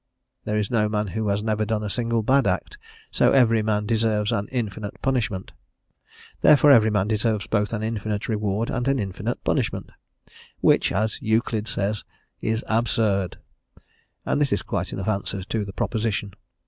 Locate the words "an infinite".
4.31-4.99, 7.71-8.27, 8.87-9.43